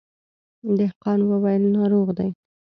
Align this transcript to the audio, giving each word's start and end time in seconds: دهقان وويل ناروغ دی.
دهقان 0.77 1.19
وويل 1.31 1.63
ناروغ 1.75 2.07
دی. 2.17 2.29